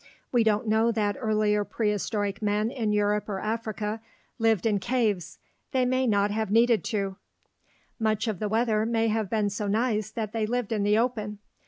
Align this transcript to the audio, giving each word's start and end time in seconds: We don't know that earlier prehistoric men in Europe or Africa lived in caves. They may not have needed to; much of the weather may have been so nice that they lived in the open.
We 0.31 0.43
don't 0.43 0.65
know 0.67 0.91
that 0.91 1.15
earlier 1.19 1.63
prehistoric 1.63 2.41
men 2.41 2.71
in 2.71 2.91
Europe 2.91 3.29
or 3.29 3.37
Africa 3.37 4.01
lived 4.39 4.65
in 4.65 4.79
caves. 4.79 5.37
They 5.73 5.85
may 5.85 6.07
not 6.07 6.31
have 6.31 6.49
needed 6.49 6.83
to; 6.85 7.17
much 7.99 8.27
of 8.27 8.39
the 8.39 8.49
weather 8.49 8.83
may 8.83 9.09
have 9.09 9.29
been 9.29 9.51
so 9.51 9.67
nice 9.67 10.09
that 10.09 10.31
they 10.31 10.47
lived 10.47 10.71
in 10.71 10.81
the 10.81 10.97
open. 10.97 11.37